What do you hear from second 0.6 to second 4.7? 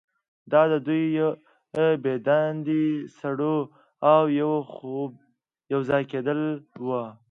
د دوه بې دندې سړو او یو